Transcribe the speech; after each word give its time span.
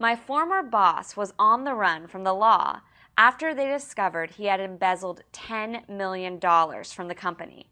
My 0.00 0.16
former 0.16 0.62
boss 0.62 1.14
was 1.14 1.34
on 1.38 1.64
the 1.64 1.74
run 1.74 2.06
from 2.06 2.24
the 2.24 2.32
law 2.32 2.80
after 3.18 3.52
they 3.52 3.66
discovered 3.66 4.30
he 4.30 4.46
had 4.46 4.58
embezzled 4.58 5.20
$10 5.34 5.90
million 5.90 6.40
from 6.40 7.08
the 7.08 7.14
company. 7.14 7.66